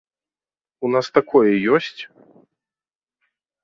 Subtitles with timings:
[0.89, 1.95] У нас такое ёсць?